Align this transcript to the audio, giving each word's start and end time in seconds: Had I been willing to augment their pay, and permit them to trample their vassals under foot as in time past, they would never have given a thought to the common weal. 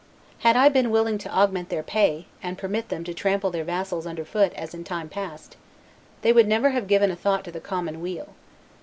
Had 0.39 0.57
I 0.57 0.67
been 0.67 0.89
willing 0.89 1.19
to 1.19 1.31
augment 1.31 1.69
their 1.69 1.83
pay, 1.83 2.25
and 2.41 2.57
permit 2.57 2.89
them 2.89 3.03
to 3.03 3.13
trample 3.13 3.51
their 3.51 3.63
vassals 3.63 4.07
under 4.07 4.25
foot 4.25 4.51
as 4.55 4.73
in 4.73 4.83
time 4.83 5.09
past, 5.09 5.57
they 6.23 6.33
would 6.33 6.47
never 6.47 6.71
have 6.71 6.87
given 6.87 7.11
a 7.11 7.15
thought 7.15 7.43
to 7.43 7.51
the 7.51 7.61
common 7.61 8.01
weal. 8.01 8.29